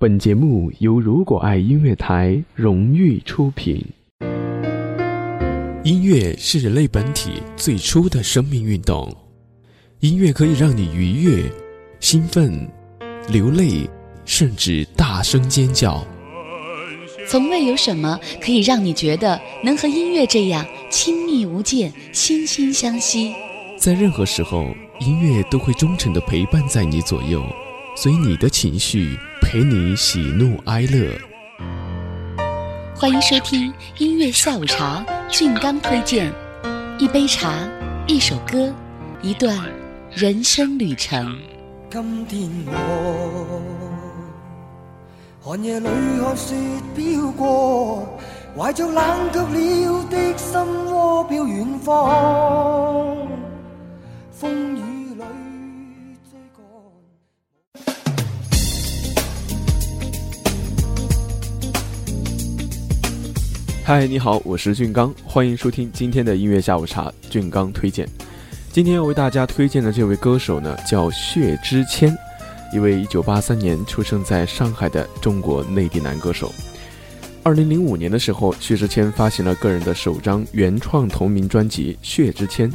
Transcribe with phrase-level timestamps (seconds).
[0.00, 3.84] 本节目由如果爱音乐台荣誉出品。
[5.84, 9.14] 音乐是人类本体最初的生命运动，
[9.98, 11.44] 音乐可以让你愉悦、
[12.00, 12.66] 兴奋、
[13.28, 13.86] 流泪，
[14.24, 16.02] 甚至大声尖叫。
[17.28, 23.34] 从未有什么可以让你觉得能和音乐这样亲密无间、惺惺相惜。
[23.76, 27.44] 在任何时候，音乐都会忠诚地陪伴在你左右，
[27.94, 29.14] 随你的情绪。
[29.52, 31.10] 陪你喜怒哀乐，
[32.94, 35.04] 欢迎收听音乐下午茶。
[35.28, 36.32] 俊刚推荐
[37.00, 37.68] 一杯茶，
[38.06, 38.72] 一首歌，
[39.22, 39.58] 一段
[40.12, 41.36] 人生旅程。
[41.90, 43.60] 今天我
[45.40, 45.88] 寒夜里
[46.20, 46.54] 看雪
[46.94, 48.06] 飘过，
[48.56, 50.60] 怀着冷却了的心
[50.92, 53.16] 窝飘远方。
[54.30, 54.99] 风雨。
[63.90, 67.12] 嗨，你好，我是俊刚，欢迎收听今天的音乐下午茶。
[67.28, 68.08] 俊刚推荐，
[68.70, 72.16] 今天要为大家推荐的这位歌手呢，叫薛之谦，
[72.72, 76.54] 一位1983年出生在上海的中国内地男歌手。
[77.42, 82.70] 2005年的时候，薛之谦发行了个人的首张原创同名专辑《薛之谦》，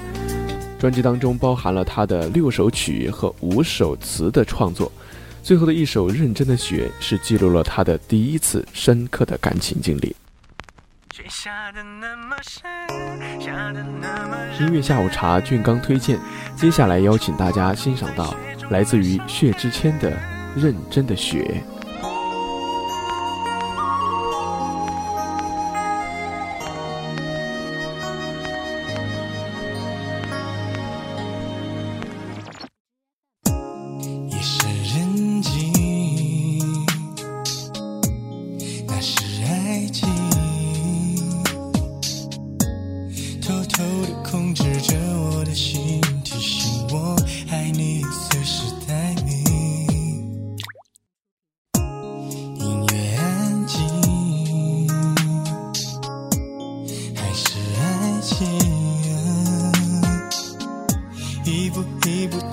[0.78, 4.92] 专辑当中包含了他的六首曲和五首词的创作，
[5.42, 10.14] 最后的一首《认真的雪》是记录了他的第一次深刻的感情经历。
[14.60, 16.20] 音乐下午茶，俊刚推荐。
[16.58, 18.36] 接下来邀请大家欣赏到
[18.70, 20.12] 来自于薛之谦的
[20.62, 21.64] 《认真的雪》。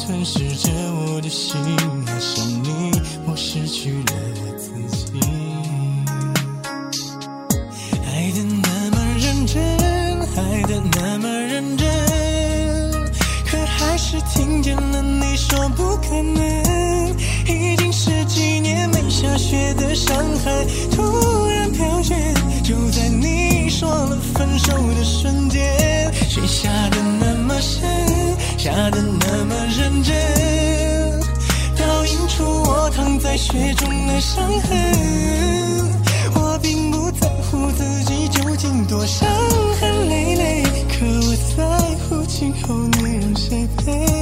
[0.04, 1.56] 吞噬着我的心，
[2.06, 2.90] 爱上你，
[3.24, 4.12] 我失去了
[4.58, 5.12] 自己。
[8.04, 9.62] 爱的那么认真，
[10.36, 11.88] 爱的那么认真，
[13.46, 17.16] 可还是听见了你说不可能。
[17.46, 22.16] 已经十几年没下雪的上海突然飘雪，
[22.64, 27.88] 就在你说了分手的瞬间，雪下的那么深，
[28.58, 29.22] 下的那。
[33.37, 35.91] 雪中的伤痕，
[36.34, 39.28] 我并不在乎自己究竟多伤
[39.81, 41.65] 痕累累，可我在
[42.09, 44.22] 乎今后你让谁陪。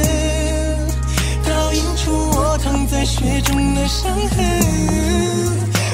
[3.41, 4.39] 中的伤痕，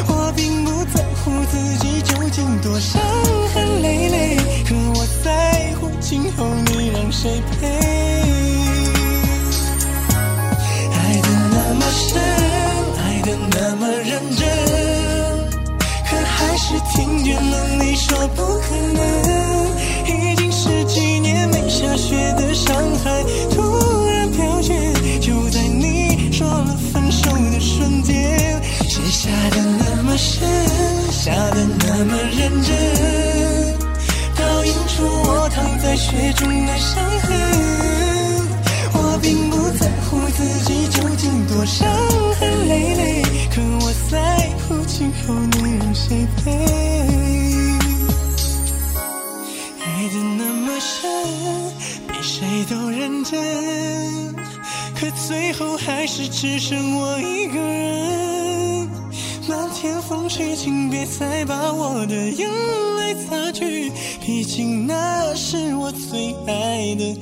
[0.08, 3.02] 我并不在乎自己究竟多伤
[3.54, 4.38] 痕累累，
[4.68, 7.68] 可我在乎今后你让谁陪。
[10.94, 12.22] 爱的那么深，
[12.98, 14.48] 爱的那么认真，
[16.06, 19.02] 可还是听见了你说不可能。
[20.06, 23.24] 已经十几年没下雪的上海，
[56.08, 58.88] 是只剩我一个人。
[59.50, 62.50] 漫天风吹，请别再把我的眼
[62.98, 63.92] 泪擦去，
[64.26, 67.18] 毕竟那是我最爱的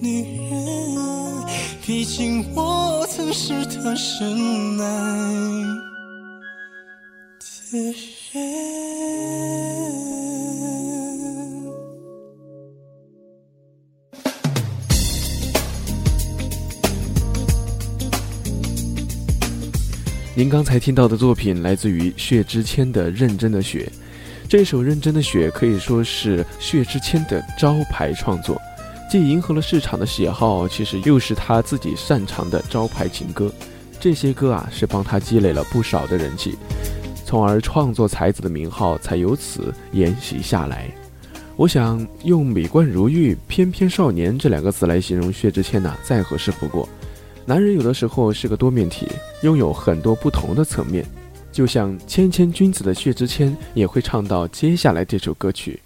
[0.00, 1.44] 女人，
[1.86, 4.84] 毕竟我曾是她深爱
[7.70, 7.94] 的
[8.32, 9.69] 人。
[20.40, 23.92] 您刚才听到的作品来自于薛之谦的《认真的雪》，
[24.48, 28.58] 这首《认真的雪》可以说是薛之谦的招牌创作，
[29.10, 33.52] 既迎合了市场的喜好，其实又是他自己擅长的招牌情歌。
[34.00, 36.56] 这些歌啊，是帮他积累了不少的人气，
[37.26, 40.90] 从而创作才子的名号才由此沿袭下来。
[41.54, 46.88] 我想用“美观如玉”“翩翩少年”这两个词来形容薛之谦呢，再合适不过。
[47.46, 49.08] 男人有的时候是个多面体，
[49.42, 51.04] 拥有很多不同的层面，
[51.50, 55.80] 就像谦谦君子的薛之谦也会唱到接下来这首歌曲。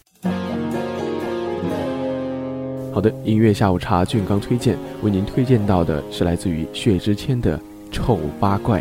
[2.93, 7.59] 好的，音乐下午茶，俊刚推荐为您推荐到的是来自于薛之谦的
[7.91, 8.81] 《丑八怪》。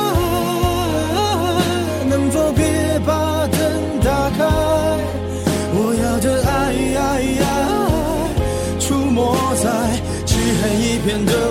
[11.11, 11.50] 黑一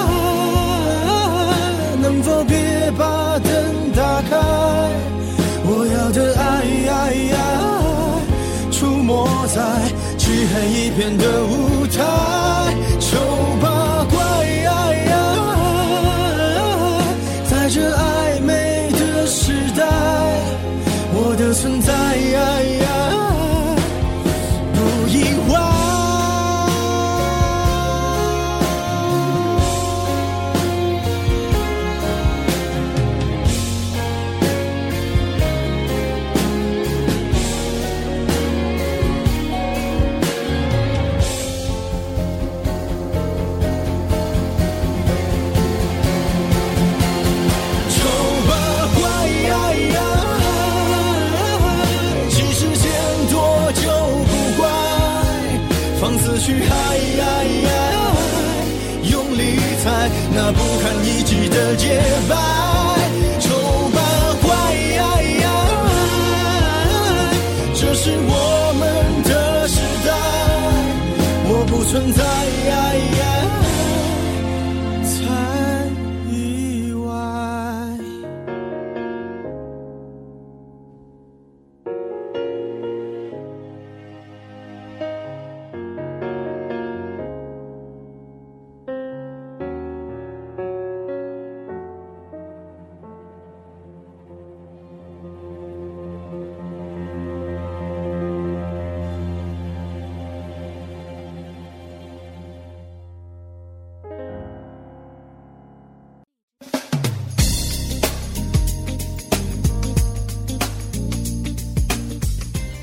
[61.83, 62.10] yeah.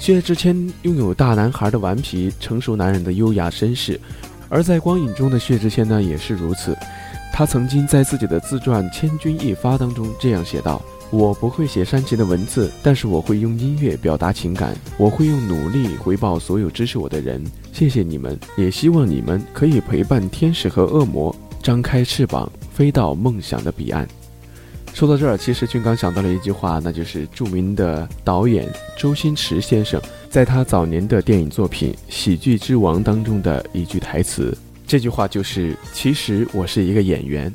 [0.09, 4.01] 薛之谦拥有大男孩的顽皮，成熟男人的优雅绅士，
[4.49, 6.75] 而在光影中的薛之谦呢，也是如此。
[7.31, 10.81] 他曾经在自己的自传《千钧一发》当中这样写道
[11.13, 17.45] ：“我不会写煽情的文字，但是我会用音乐表达情感，我会用努力回报所有支持我的人。
[17.75, 24.09] 谢谢你们，也希望你们可以陪伴天使和恶魔，张开翅膀飞到梦想的彼岸。”
[24.99, 34.59] 说到这儿，其实俊刚想到了一句话，那就是著名的导演周星驰先生在他早年的电影作品《喜剧之王》当中的一句台词。
[34.89, 37.55] 这句话就是：“其实我是一个演员。”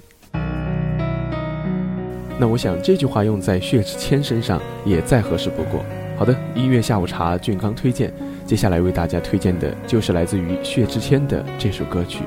[2.40, 5.84] 那我想这句话用在薛之谦身上也再合适不过。
[6.18, 8.14] 好的，音乐下午茶，俊刚推荐，
[8.48, 12.20] 接下来为大家推荐的就是来自于薛之谦的这首歌曲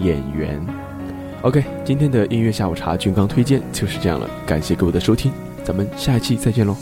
[0.04, 0.60] 《演员》。
[1.42, 4.28] OK，今天的音乐下午茶，俊刚推荐就是这样了。
[4.46, 5.30] 感谢各位的收听，
[5.62, 6.76] 咱们下一期再见喽。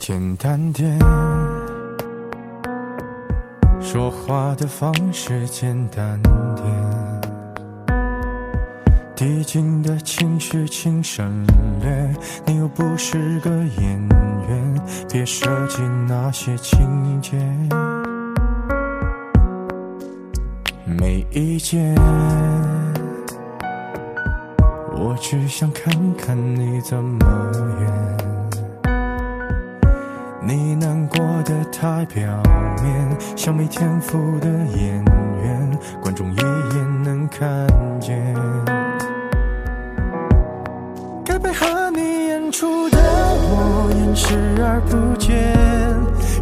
[0.00, 0.98] 简单点，
[3.80, 6.20] 说话的方式简单
[6.56, 6.66] 点，
[9.14, 11.46] 递进的情绪请省
[11.80, 12.14] 略。
[12.46, 14.08] 你又不是个演
[14.48, 17.38] 员，别设计那些情节。
[20.84, 21.94] 没意见。
[25.14, 27.24] 我只想看看你怎么
[27.80, 28.92] 演，
[30.42, 32.42] 你难过的太表
[32.82, 35.04] 面，像没天赋的演
[35.40, 37.64] 员，观众一眼能看
[38.00, 38.20] 见。
[41.24, 45.56] 该配合你演出的我演视而不见，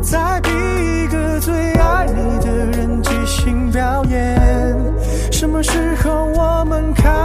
[0.01, 4.41] 再逼一个最爱你的人即兴表演。
[5.31, 6.02] 什么时候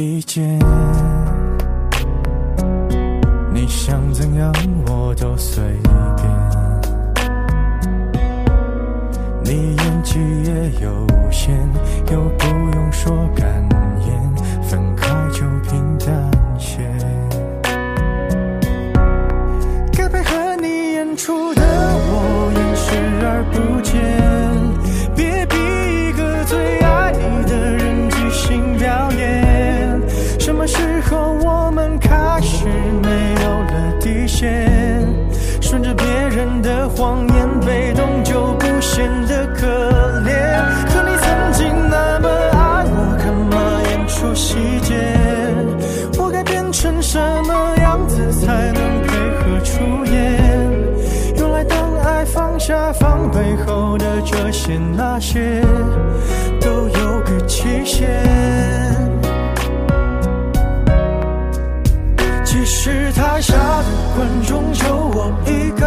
[0.00, 0.58] 意见，
[3.52, 4.50] 你想怎样
[4.86, 5.62] 我都随
[6.16, 6.26] 便。
[9.44, 11.54] 你演技也有限，
[12.10, 12.30] 又
[39.54, 39.66] 可
[40.20, 40.30] 怜。
[40.88, 43.54] 可你曾经那么爱我，干嘛
[43.90, 44.94] 演出细节？
[46.18, 50.12] 我该变成什么样子才能配合出演？
[51.36, 55.62] 原来当爱放下防备后的这些那些，
[56.60, 58.08] 都有个期限。
[62.44, 63.84] 其实台下的
[64.16, 65.86] 观众就我一个，